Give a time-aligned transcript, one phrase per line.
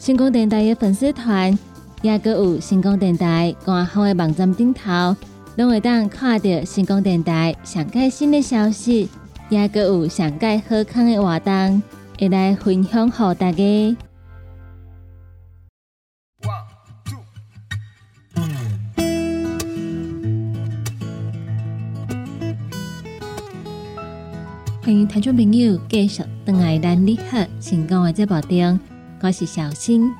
[0.00, 1.56] 星光电台的粉丝团，
[2.00, 5.14] 也阁有星光电台官方的网站顶头，
[5.56, 9.10] 拢会当看到星光电台上盖新的消息，
[9.50, 11.82] 也阁有上盖好康的活动，
[12.18, 13.96] 会来分享给大家。
[24.82, 28.89] 欢迎听众朋友继续登来咱你好成功的节目中。
[29.22, 30.10] 我是小新，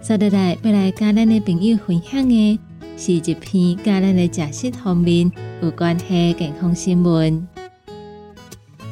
[0.00, 2.58] 接下来要来跟咱的朋友分享的
[2.96, 5.30] 是一篇跟咱的食食方面
[5.60, 7.46] 有关系健康新闻。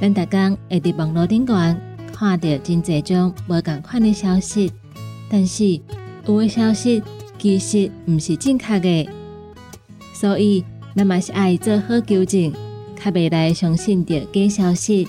[0.02, 1.74] 咱大家会伫网络顶端
[2.12, 4.70] 看到真侪种无共款的消息，
[5.30, 5.80] 但是
[6.26, 7.02] 有的消息
[7.38, 9.08] 其实毋是正确的，
[10.12, 10.62] 所以
[10.94, 12.52] 咱嘛是爱做好纠正，
[13.02, 15.08] 较袂来相信着假消息，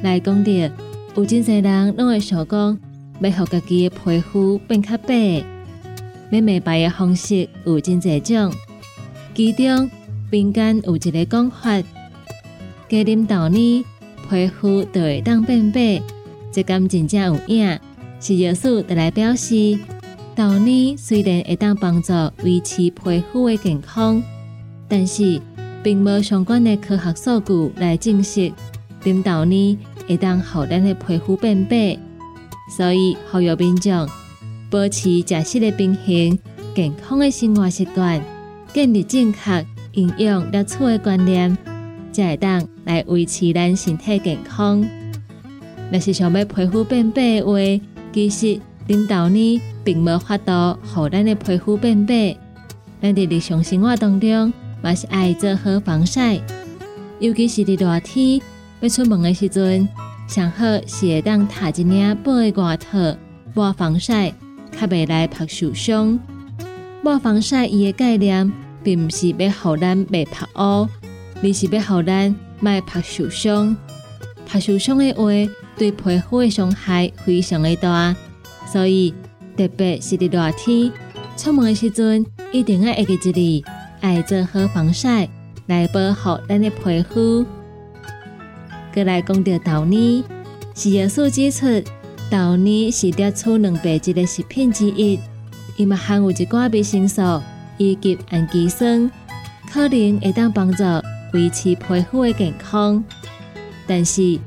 [0.00, 0.72] 来讲着。
[1.16, 2.78] 有真侪人拢会想讲，
[3.20, 5.44] 要互家己的皮肤变较白，
[6.30, 8.52] 要美白的方式有真侪种。
[9.32, 9.88] 其中
[10.30, 11.80] 民间有一个讲法，
[12.88, 13.84] 加啉豆奶，
[14.28, 16.02] 皮肤就会当变白。
[16.50, 17.78] 这敢真正有影，
[18.20, 19.78] 是药师得来表示，
[20.34, 24.20] 豆奶虽然会当帮助维持皮肤的健康，
[24.88, 25.40] 但是
[25.84, 28.50] 并无相关的科学数据来证实
[29.04, 29.76] 啉豆奶。
[30.06, 31.98] 会当互咱的皮肤变白，
[32.76, 34.08] 所以呼吁民众
[34.70, 36.38] 保持食食的平衡、
[36.74, 38.20] 健康的生活习惯，
[38.72, 41.56] 建立正确营养摄取的观念，
[42.12, 44.86] 才会当来维持咱身体健康。
[45.92, 47.58] 若是想要皮肤变白的话，
[48.12, 52.36] 其实啉豆奶并无法度互咱的皮肤变白。
[53.00, 54.52] 咱在日常生活当中，
[54.82, 56.40] 嘛是爱做好防晒，
[57.20, 58.40] 尤其是伫热天。
[58.84, 59.88] 要出门的时阵，
[60.28, 63.16] 上好是会当踏一领薄的外套，
[63.54, 64.30] 抹防晒，
[64.78, 66.20] 较袂来晒受伤。
[67.02, 68.52] 抹防晒伊的概念，
[68.82, 70.86] 并毋是要互咱袂晒乌，
[71.42, 73.74] 而是要互咱卖晒受伤。
[74.46, 75.30] 晒受伤的话，
[75.78, 78.14] 对皮肤的伤害非常的大，
[78.70, 79.14] 所以
[79.56, 80.92] 特别是伫热天
[81.38, 83.68] 出门的时阵，一定要记一字，
[84.02, 85.26] 爱做好防晒，
[85.68, 87.46] 来保护咱的皮肤。
[88.94, 90.22] 过来讲到豆奶，
[90.72, 91.66] 是药素指出
[92.30, 95.18] 豆奶是摄取蛋白质的食品之一，
[95.76, 97.20] 伊嘛含有一寡维生素
[97.76, 99.10] 以及氨基酸，
[99.68, 100.84] 可能会当帮助
[101.32, 103.02] 维持皮肤的健康。
[103.84, 104.38] 但是，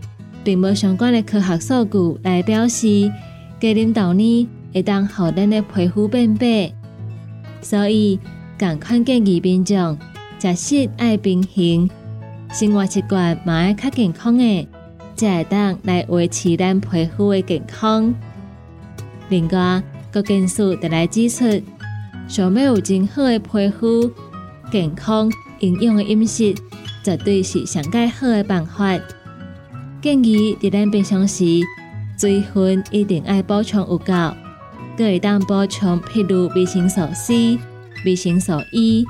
[0.45, 3.11] 并无相关的科学数据来表示
[3.59, 6.71] 加啉豆奶会当互咱的皮肤变白。
[7.61, 8.17] 所以，
[8.57, 9.97] 共款建议民众
[10.39, 11.89] 食食爱平衡，
[12.51, 14.67] 生活习惯嘛爱较健康诶。
[15.15, 18.13] 才会当来维持咱皮肤诶健康。
[19.29, 21.59] 另外，各件事都来指出，
[22.27, 24.11] 想要有真好诶皮肤、
[24.71, 26.55] 健康、营养诶饮食，
[27.03, 28.99] 绝对是上佳好诶办法。
[29.99, 31.61] 建议伫咱平常时，
[32.19, 34.13] 水分一定爱补充有够，
[34.95, 37.57] 可会当补充譬如维生素 C、
[38.05, 39.03] 维生素 E、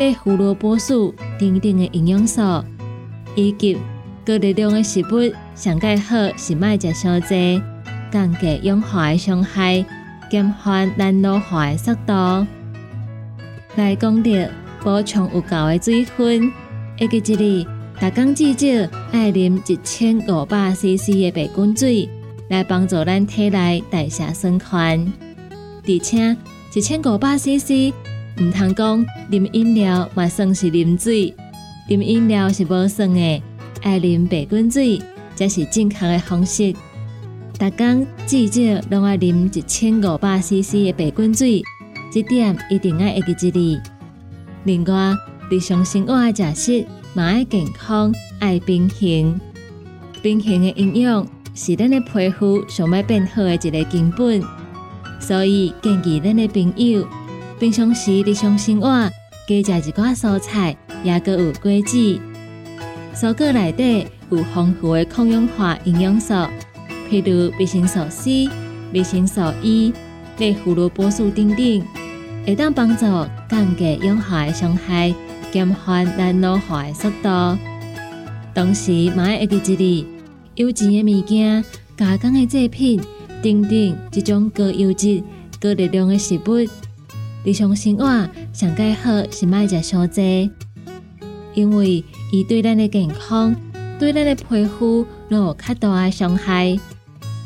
[0.00, 2.40] 类胡萝卜素等等诶营养素，
[3.34, 3.76] 以及
[4.24, 5.34] 高热量的食物。
[5.54, 7.62] 上介好是卖食伤济，
[8.10, 9.84] 降低氧化的伤害，
[10.30, 12.46] 减缓咱老化的速度。
[13.76, 14.30] 来讲到
[14.82, 16.52] 补充有够的水分，
[16.98, 17.66] 一个一日，
[18.00, 22.08] 大工至少爱啉一千五百 CC 的白滚水，
[22.48, 25.12] 来帮助咱体内代谢循环。
[25.84, 26.36] 而且
[26.74, 27.92] 一千五百 CC，
[28.40, 31.34] 唔通讲啉饮料嘛算是啉水，
[31.88, 33.42] 啉饮料是无算的，
[33.82, 35.00] 爱啉白滚水。
[35.34, 36.74] 这是正确的方式。
[37.58, 41.62] 大工至少拢爱啉一千五百 CC 的白滚水，
[42.12, 43.80] 这点一定要记记哩。
[44.64, 45.14] 另外，
[45.50, 49.40] 日常生活的食食嘛爱健康，爱平衡。
[50.22, 54.42] 平衡的营养是咱的皮肤想要变好的一个根本。
[55.18, 57.06] 所以建议咱的朋友
[57.58, 58.88] 平常时日常生活
[59.48, 62.20] 加食一寡蔬菜，也个有果子。
[63.14, 64.06] 蔬果内底。
[64.30, 66.32] 有丰富的抗氧化营养素，
[67.10, 68.48] 譬如维生素 C、
[68.94, 69.92] 维生素 E、
[70.38, 71.82] 类胡萝卜素等等，
[72.46, 73.04] 会当帮助
[73.50, 75.14] 降低氧化的伤害，
[75.50, 77.58] 减缓咱老化的速度。
[78.54, 80.06] 同时，嘛爱记一哩，
[80.54, 81.62] 优质的物件、
[81.94, 82.98] 加工的制品
[83.42, 85.22] 等等，这种高优质、
[85.60, 86.66] 高热量的食物，
[87.44, 88.06] 日常生活
[88.54, 90.50] 上介好是卖食少济，
[91.54, 93.54] 因为伊对咱的健康。
[93.98, 96.76] 对咱的皮肤都有较大的伤害，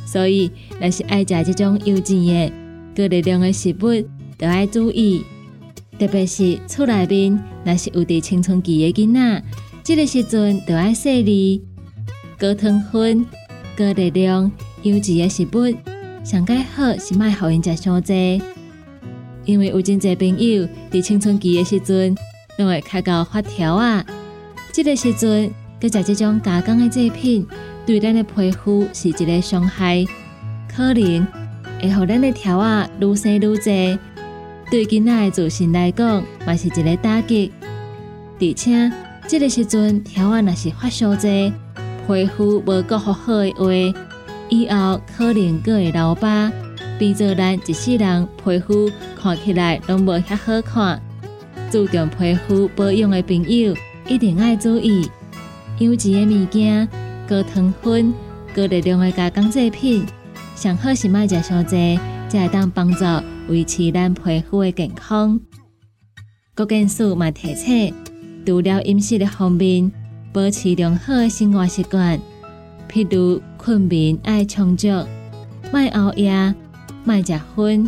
[0.06, 0.50] 所以
[0.80, 2.50] 若是爱食这种优质的
[2.96, 4.02] 高热量的食物，
[4.38, 5.22] 都要注意。
[5.98, 9.42] 特别是厝内面若是有伫青春期的囡仔，
[9.84, 11.62] 这个时阵都要细腻、
[12.38, 13.26] 高糖分、
[13.76, 14.50] 高热量、
[14.82, 15.76] 优质的食物，
[16.24, 18.40] 上介好是卖互因食伤济，
[19.44, 22.16] 因为有真侪朋友伫青春期的时阵，
[22.58, 24.04] 拢会开到发条啊，
[24.72, 25.50] 这个时阵。
[25.78, 27.46] 佮食这种加工的制品，
[27.84, 30.06] 对咱的皮肤是一个伤害，
[30.74, 31.26] 可能
[31.78, 33.98] 会互咱的条啊愈生愈济，
[34.70, 37.52] 对囡仔的自信来讲，嘛是一个打击。
[38.40, 38.90] 而且，
[39.28, 41.52] 这个时阵条啊若是发烧济，
[42.06, 44.00] 皮肤无够好好的话，
[44.48, 46.50] 以后可能佫会留疤，
[46.98, 51.02] 变做咱一世人皮肤看起来拢无遐好看。
[51.70, 53.74] 注重皮肤保养的朋友，
[54.08, 55.08] 一定要注意。
[55.78, 56.88] 优质的物件、
[57.28, 58.14] 高糖分、
[58.54, 60.06] 高热量的加工制品，
[60.54, 63.04] 上好是卖食伤济，才会当帮助
[63.48, 65.38] 维持咱皮肤的健康。
[66.54, 67.92] 各件事嘛提醒，
[68.46, 69.92] 除了饮食的方面，
[70.32, 72.18] 保持良好的生活习惯，
[72.90, 74.88] 譬如困眠爱充足，
[75.72, 76.54] 卖熬夜，
[77.04, 77.86] 卖食薰，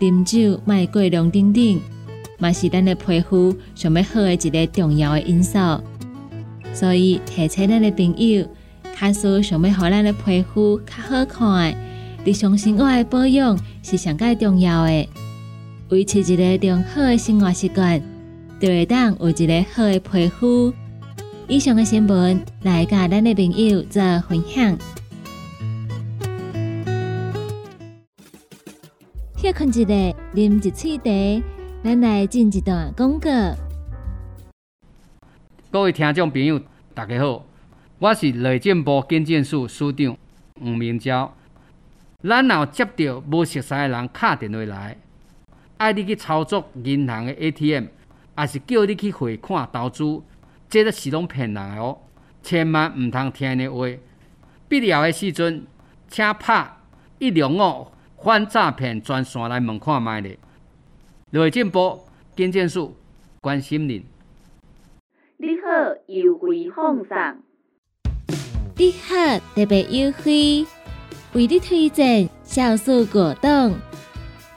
[0.00, 1.80] 啉酒卖过量等等，
[2.40, 5.58] 嘛是咱的皮肤上要好的一个重要的因素。
[6.72, 8.46] 所以提醒咱的朋友，
[8.94, 11.74] 卡说想要互咱的皮肤较好看，
[12.24, 15.08] 日常生活的保养是上介重要的。
[15.90, 18.00] 维持一个良好的生活习惯，
[18.60, 20.72] 就会当有一个好的皮肤。
[21.48, 24.78] 以上的新闻来甲咱的朋友做分享。
[29.36, 31.42] 歇困一下，啉一喙茶，
[31.82, 33.30] 咱来进一段广告。
[35.70, 36.60] 各位听众朋友，
[36.92, 37.42] 大家好，
[37.98, 40.14] 我是内政部经建署署长
[40.60, 41.34] 吴明昭。
[42.22, 44.98] 咱若接到无熟悉的人敲电话来，
[45.78, 47.86] 爱你去操作银行的 ATM，
[48.34, 50.20] 还是叫你去汇款投资，
[50.68, 51.96] 这都是拢骗人的哦！
[52.42, 53.86] 千万毋通听的话。
[54.68, 55.66] 必要的时阵，
[56.08, 56.76] 请拍
[57.18, 57.90] 一六五
[58.22, 60.38] 反诈骗专线来问看卖咧。
[61.32, 61.96] 内政部
[62.34, 62.92] 建建署
[63.40, 64.04] 关心您。
[65.36, 67.38] 你好，优惠放上。
[68.76, 70.66] 你好，特别优惠，
[71.34, 73.76] 为你推荐酵素果冻。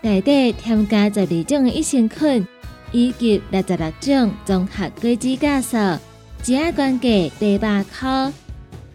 [0.02, 2.48] 内底添加十二种益生菌，
[2.92, 5.78] 以及六十六种综合果子酵素，
[6.42, 8.34] 只要原价八百块。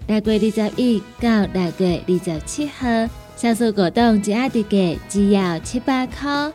[0.08, 2.88] 六月二十一到六月二十七号，
[3.37, 6.52] 酵素果冻只要特价只要七百块。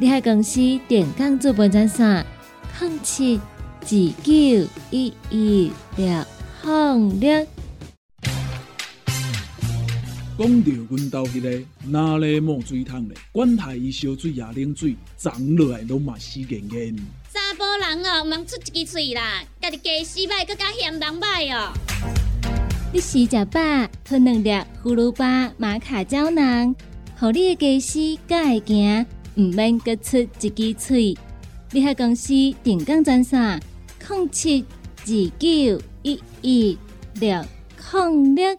[0.00, 2.24] 你喺公司电工资本专线：
[2.80, 3.40] 零七
[3.80, 4.32] 二九
[4.92, 6.24] 一一六
[6.62, 7.46] 零六。
[10.38, 16.94] 讲到阮兜迄个哪里冒水桶咧，管他伊烧水也冷水，长落来拢嘛死严严。
[17.34, 21.72] 查甫人哦，毋通出一支喙啦，家己家死歹，更加嫌人歹哦。
[22.92, 23.60] 你食食饱，
[24.04, 26.72] 吞两粒葫芦巴、玛卡胶囊，
[27.18, 29.04] 互你的家死更会行，
[29.38, 31.16] 毋免各出一支喙。
[31.70, 32.32] 你喺公司
[32.64, 33.62] 电工专线：
[34.08, 34.64] 零七
[35.02, 35.06] 二
[35.38, 36.78] 九一一
[37.20, 37.44] 六
[37.92, 38.58] 零六。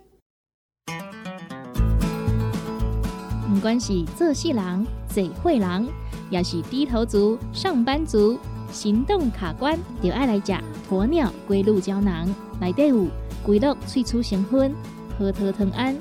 [3.49, 5.85] 不管是做事人、嘴会人，
[6.29, 8.39] 也是低头族、上班族，
[8.71, 10.53] 行动卡关，就爱来食
[10.89, 12.33] 鸵鸟龟鹿胶囊。
[12.61, 13.05] 内底有
[13.45, 14.73] 龟鹿萃取成分，
[15.17, 15.93] 核桃藤胺、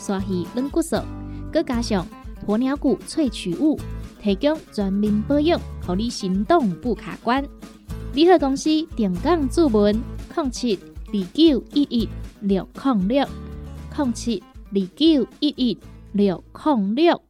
[0.00, 0.96] 刷鱼软骨素，
[1.52, 2.04] 佮加上
[2.48, 3.78] 鸵鸟骨萃取物，
[4.24, 7.44] 提供全面保养，让你行动不卡关。
[8.14, 9.94] 联合公司定岗注文：
[10.34, 10.78] 零七
[11.08, 12.08] 二九一一
[12.40, 13.26] 六零六
[13.94, 15.78] 零七二九一一。
[16.12, 17.20] 六零六，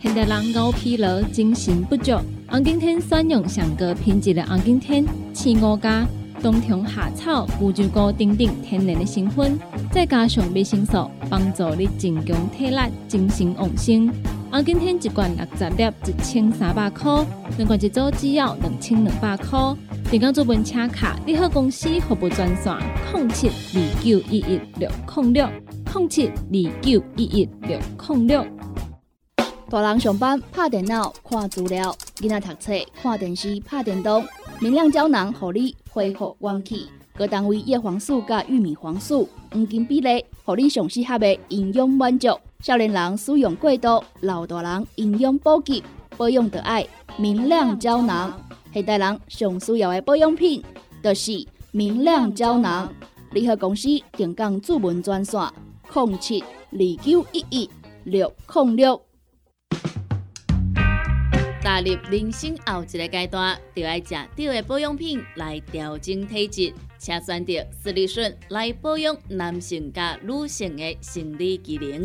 [0.00, 6.08] 现代人熬疲劳、精神不足，红景天选用上个品质的红景天青五加
[6.42, 9.58] 冬虫夏草、乌鸡菇等等天然的成分，
[9.92, 14.10] 再加上维生素，帮助你增强体力、精神旺盛。
[14.50, 17.22] 红景天一罐六十粒，一千三百块；
[17.58, 19.58] 两罐一组只要两千两百块。
[20.10, 22.74] 电工做文车卡，你好公司服务专线：
[23.12, 25.48] 零七二九一一六零六。
[25.94, 27.78] 零七二九一一六
[28.08, 28.46] 零六。
[29.68, 34.24] 大人上班拍电脑看资料，囡仔读册看电视拍电动。
[34.60, 36.86] 明亮胶囊，互你恢复元气。
[37.14, 42.28] 各单位叶黄素加玉米黄素黄金比例，互你上适合的营养满足。
[42.64, 45.80] 少年人使用过度，老大人营养补给
[46.16, 46.84] 保养的爱
[47.16, 48.36] 明亮胶囊。
[48.74, 50.60] 现代人上需要的保养品，
[51.00, 52.92] 就是明亮胶囊。
[53.30, 55.40] 联合公司定岗主文专线。
[55.94, 57.70] 零七二九一一
[58.02, 59.00] 六零六。
[61.62, 72.02] 踏入人生后一个阶段，就要食对的保养品来调整体质，请选择斯利顺来保养男性加女性的生理机能，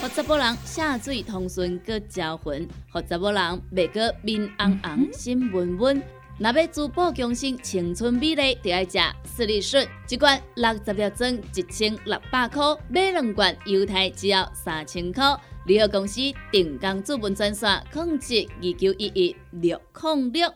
[0.00, 6.02] 让查甫人下水通顺个招魂，让查甫人袂个面红红心温温。
[6.38, 15.24] 若要珠宝强身、青春美丽，就要食斯利顺，一罐六十粒装，一千六百块；买两罐，犹太只要三千块。
[15.64, 16.20] 联合公司
[16.52, 20.52] 定岗资本专线：控制二九一一六零六。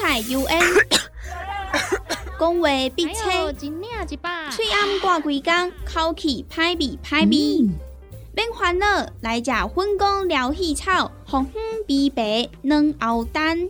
[0.00, 0.62] U N，
[2.38, 7.68] 讲话必切，嘴暗挂几工，口气歹味歹味。
[8.32, 8.86] 免烦恼，
[9.20, 13.68] 来食粉工疗气草，红粉枇杷软藕丹，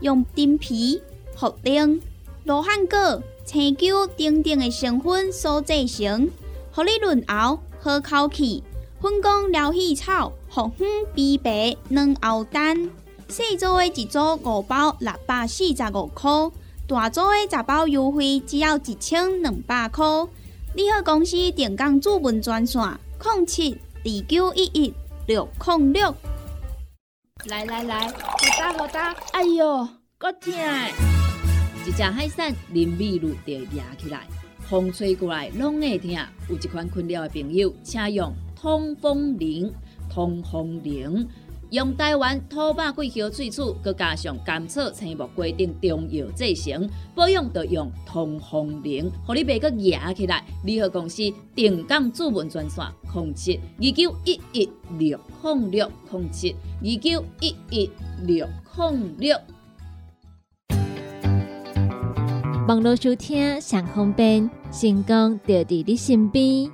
[0.00, 1.02] 用丁皮、
[1.38, 2.00] 茯苓、
[2.44, 6.30] 罗汉果、青椒等等的成分所制成，
[6.72, 8.64] 合你润喉好口气。
[8.98, 12.90] 粉工疗气草，红粉枇杷软藕丹，
[13.28, 16.30] 细组的一组五包六百四十五块，
[16.86, 20.04] 大组的十包优惠只要一千两百块。
[20.74, 22.80] 你好，公司电工主文专线：
[23.22, 23.76] 零七。
[24.04, 24.94] 二九一一
[25.26, 26.14] 六零六，
[27.46, 28.14] 来来来，好
[28.56, 30.52] 打好打，哎哟，够痛！
[31.84, 34.28] 一只海扇淋米露就压起来，
[34.70, 36.12] 风吹过来拢会痛。
[36.48, 39.74] 有一款困扰的朋友，请用通风铃，
[40.08, 41.28] 通风铃。
[41.70, 50.44] 用台湾土白桂花萃取，佮加上甘草、青木、规定中药制成，保养要用通风灵，互你袂佮压起来。
[50.64, 51.22] 联合公司
[51.54, 57.90] 定岗主文专线：控七二九一一六控六控七二九一一
[58.24, 59.36] 六控六。
[62.68, 66.70] 网络收听上方便，成功就伫你身边。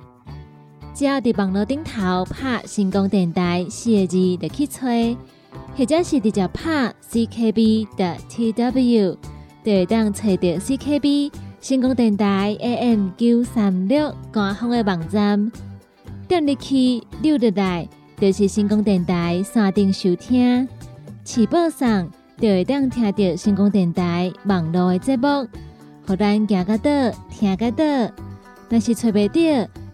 [0.93, 5.17] 只要伫网络顶头拍“成功电台”四个字，就去吹；
[5.75, 9.17] 或者是直接拍 “ckb” 的 tw，
[9.63, 15.51] 就会当找到 CKB 成功电台 AM 九三六官方的网站。
[16.27, 20.67] 点入去溜入来，就是成功电台山顶收听。
[21.23, 22.07] 起播上
[22.39, 25.47] 就会当听到成功电台网络的节目，
[26.05, 28.13] 互咱行个倒，听个倒。
[28.69, 29.69] 若是找袂到。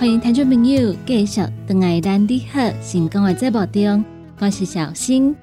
[0.00, 4.02] 欢迎听众朋友继续等来咱的好成功的节目中，
[4.38, 5.36] 我是小新。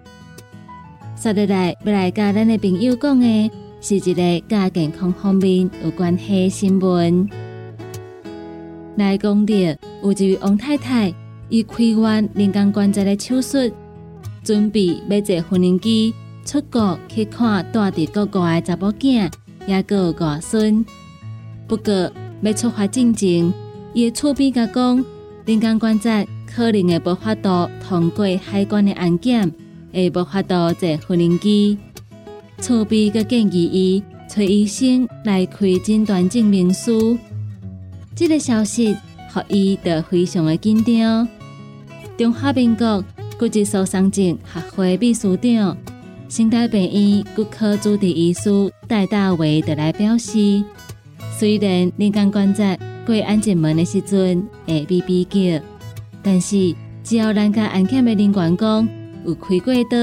[1.15, 7.29] 接下来要来甲咱的朋友讲的，是一个跟健康方面有关系的新闻。
[8.95, 11.13] 来讲到有一位王太太，
[11.49, 13.71] 伊开完人工关节的手术，
[14.43, 19.31] 准备要坐婚姻机出国去看住伫国外的查某囝，
[19.67, 20.83] 也个外孙。
[21.67, 22.11] 不过
[22.41, 23.53] 要出发进前，
[23.97, 25.03] 伊诶厝边甲讲，
[25.47, 29.51] 人工关节可能会无法度通过海关的安检，
[29.91, 31.79] 会无法度坐婚姻机。
[32.59, 37.17] 厝边个建议伊找医生来开诊断证明书。
[38.15, 38.95] 这个消息，
[39.33, 41.27] 互伊得非常的紧张。
[42.15, 43.03] 中华民国
[43.39, 45.75] 骨质疏松症学会秘书长、
[46.29, 50.63] 新台病院骨科主治医师戴大伟得来表示，
[51.35, 55.63] 虽然人工关节，过安检门的时阵会比比较，
[56.21, 58.89] 但是只要咱甲安检的人员讲
[59.25, 59.97] 有开过刀，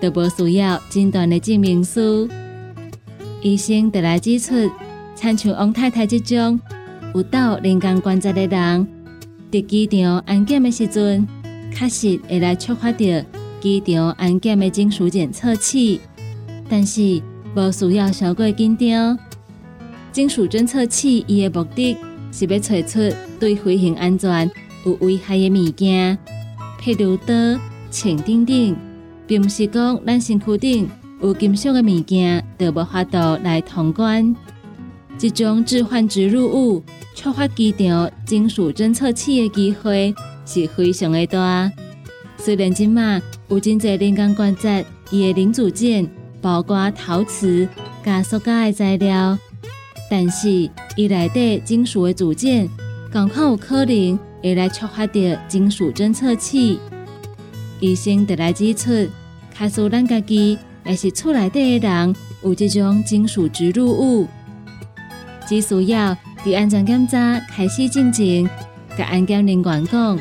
[0.00, 2.28] 就无需要诊断的证明书。
[3.42, 4.70] 医生得来指出，
[5.16, 6.60] 参像王太太这种
[7.16, 8.86] 有到人工关节的人，
[9.50, 11.26] 伫机场安检的时阵，
[11.74, 12.98] 确实会来触发到
[13.60, 16.00] 机场安检的金属检测器，
[16.68, 17.20] 但是
[17.56, 19.18] 无需要太过紧张。
[20.12, 21.96] 金属侦测器伊的目的。
[22.32, 22.98] 是要找出
[23.38, 24.50] 对飞行安全
[24.84, 26.18] 有危害的物件，
[26.80, 27.34] 譬如刀、
[27.90, 28.76] 枪等等，
[29.26, 30.88] 并不是讲咱身躯顶
[31.22, 34.34] 有金属的物件就无法度来通关。
[35.18, 36.82] 这种置换植入物
[37.14, 41.72] 触发机场金属侦测器的机会是非常的大。
[42.36, 46.06] 虽然今嘛有真侪人工关节伊的零组件，
[46.42, 47.66] 包括陶瓷、
[48.04, 49.38] 加塑胶的材料。
[50.08, 52.68] 但是，伊内底金属的组件，
[53.10, 56.78] 刚好有可能会来触发到金属侦测器。
[57.80, 59.08] 医生得来指出，
[59.58, 62.14] 假使咱家己也是厝内底的人
[62.44, 64.28] 有这种金属植入物，
[65.48, 68.48] 只需要伫安全检查开始进行，
[68.96, 70.18] 甲安检人员讲，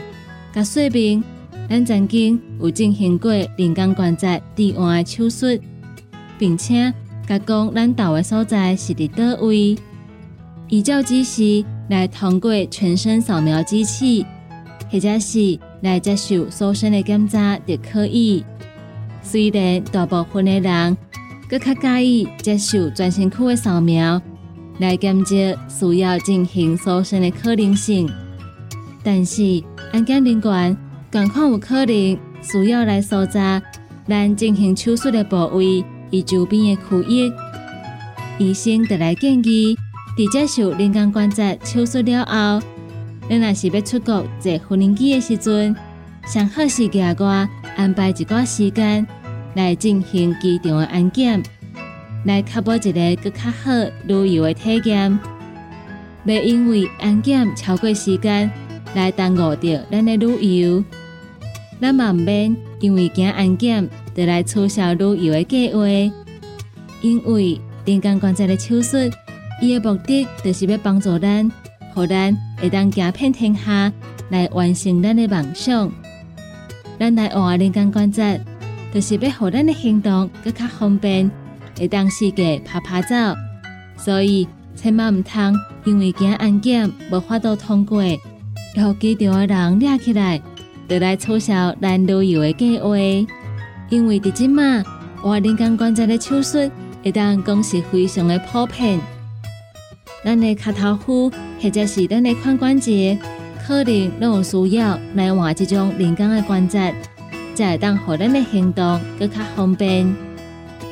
[0.52, 1.24] 甲说明
[1.70, 5.62] 咱曾经有进行过人工关节置换的手术，
[6.40, 6.92] 并且。
[7.28, 9.76] 甲讲，咱到的所在是伫倒位，
[10.70, 14.26] 依照指示来通过全身扫描机器，
[14.92, 18.46] 或者是来接受搜身的检查就可以。
[19.24, 20.98] 虽然大部分的人
[21.50, 24.22] 更较介意接受全身躯的扫描
[24.78, 25.36] 来检测
[25.68, 28.08] 需要进行搜身的可能性，
[29.04, 30.78] 但是安检人员
[31.10, 33.60] 更况有可能需要来搜查
[34.08, 35.84] 咱进行手术的部位。
[36.12, 37.34] 伊周边的区域，
[38.38, 39.76] 医生得来建议，
[40.18, 42.66] 伫接受人工关节手术了后，
[43.30, 45.76] 咱若是要出国坐飞机的时阵，
[46.26, 49.06] 上好是额外安排一段时间
[49.56, 51.42] 来进行机场的安检，
[52.26, 53.72] 来确保一个更较好
[54.08, 55.20] 旅游的体验。
[56.26, 58.50] 袂因为安检超过时间
[58.96, 60.84] 来耽误着咱的旅游，
[61.82, 63.90] 咱嘛毋免因为惊安检。
[64.16, 65.82] 得来促销旅游的计划，
[67.02, 68.98] 因为人工关节的手术，
[69.62, 71.52] 伊的目的就是要帮助咱，
[71.94, 73.92] 互咱会当行遍天下
[74.30, 75.92] 来完成咱的梦想。
[76.98, 78.40] 咱来换人工关节，
[78.94, 81.30] 就是要互咱的行动更加方便，
[81.78, 83.16] 会当世界拍拍走。
[83.98, 84.48] 所以
[84.78, 88.02] 千万毋通因为惊安检无法度通过，
[88.74, 90.42] 然后机场的人抓起来，
[90.88, 92.96] 得来促销咱旅游的计划。
[93.90, 94.84] 因为伫即马
[95.22, 96.70] 换人工关节的手术，
[97.04, 99.00] 会当讲是非常的普遍。
[100.24, 103.18] 咱的脚头骨或者是咱的髋关节，
[103.66, 106.94] 可能拢有需要来换这种人工的关节，
[107.54, 110.16] 才会当互咱的行动更较方便。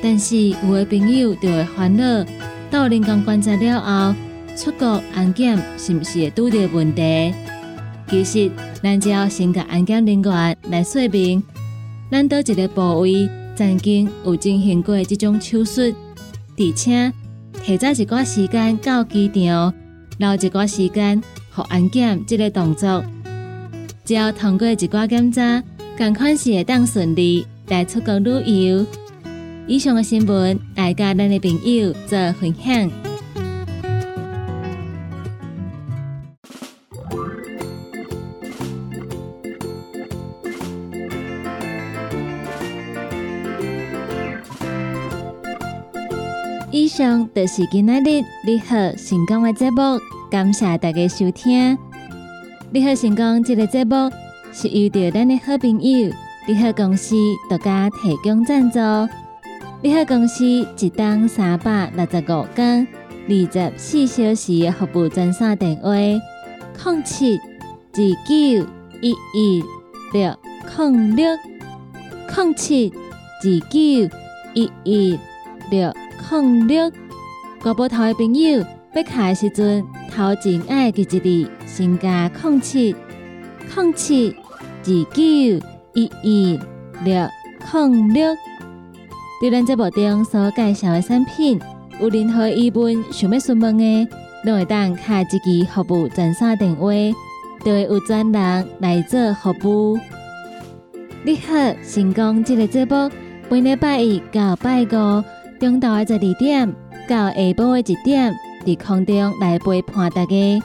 [0.02, 2.26] 但是有的朋友就会烦恼，
[2.70, 4.16] 到人工关节了后，
[4.56, 7.34] 出国安检是毋是会拄到问题？
[8.08, 8.52] 其实，
[8.84, 11.42] 咱只要先甲安检人员来说明。
[12.14, 17.12] 咱倒一个部位曾经有进行过这种手术，而且
[17.64, 19.74] 提早一寡时间到机场，
[20.20, 23.04] 留一寡时间互安检这个动作，
[24.06, 25.64] 只要通过一寡检查，
[25.98, 28.86] 赶款是会当顺利来出国旅游。
[29.66, 33.03] 以上的新闻，来甲咱的朋友做分享。
[47.04, 50.00] 上就是今仔日你好成功的节目，
[50.32, 51.78] 感谢大家收听。
[52.72, 54.10] 你好成功这个节目
[54.54, 56.14] 是遇到咱的好朋友，
[56.48, 57.14] 你好公司
[57.50, 58.80] 独家提供赞助。
[59.82, 62.88] 你好公司一档三百六十五天
[63.28, 68.66] 二十四小时的服务专线电话：零七二九
[69.02, 69.62] 一一
[70.14, 70.34] 六
[70.78, 71.38] 零六
[72.34, 72.94] 零七
[73.44, 74.18] 二九
[74.54, 75.20] 一一
[75.70, 75.94] 六。
[76.32, 76.92] 零六，
[77.62, 82.96] 国宝头的朋友要卡的时阵，头前爱记一字，先加零七
[83.76, 84.36] 零七
[84.84, 85.22] 二九
[85.94, 86.60] 一一
[87.04, 87.28] 六
[87.74, 88.36] 零六。
[89.42, 91.60] 对咱节目中所介绍的产品，
[92.00, 94.08] 有任何疑问想要询问的，
[94.46, 96.92] 都会当卡一支服务专线电话，
[97.64, 100.00] 就会有专人来做服务。
[101.24, 103.12] 你好，成功这个节目，
[103.50, 105.24] 每礼拜一到拜五。
[105.64, 106.76] 中昼的十二点
[107.08, 110.62] 到下晡的一点，伫空中来陪伴大家。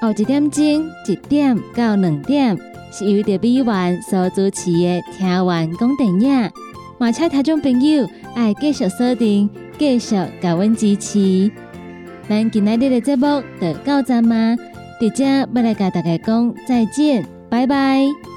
[0.00, 2.58] 后一点钟一点到两点，
[2.90, 6.50] 是由着美元所主持的听完讲电影。
[6.98, 11.48] 马车听众朋友爱继续锁定，继续甲阮支持。
[12.28, 14.56] 咱今仔日的节目就到这吗？
[15.00, 18.35] 伫遮要来甲大家讲再见，拜拜。